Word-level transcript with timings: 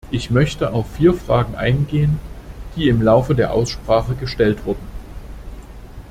Ich 0.09 0.31
möchte 0.31 0.73
auf 0.73 0.89
vier 0.93 1.13
Fragen 1.13 1.53
eingehen, 1.53 2.19
die 2.75 2.89
im 2.89 3.03
Laufe 3.03 3.35
der 3.35 3.53
Aussprache 3.53 4.15
gestellt 4.15 4.65
wurden. 4.65 4.87